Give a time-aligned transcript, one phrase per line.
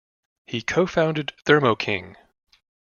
[0.47, 2.17] He cofounded Thermo King.